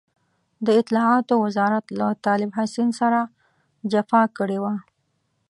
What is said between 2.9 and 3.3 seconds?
سره